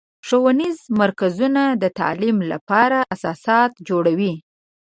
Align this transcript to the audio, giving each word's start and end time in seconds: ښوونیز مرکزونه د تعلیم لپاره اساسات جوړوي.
ښوونیز 0.27 0.77
مرکزونه 1.01 1.63
د 1.81 1.83
تعلیم 1.99 2.37
لپاره 2.51 2.97
اساسات 3.15 3.71
جوړوي. 3.87 4.33